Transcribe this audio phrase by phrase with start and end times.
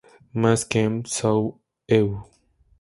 [0.33, 2.25] Mas quem sou eu?